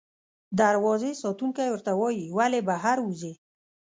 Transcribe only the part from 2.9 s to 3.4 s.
وځې؟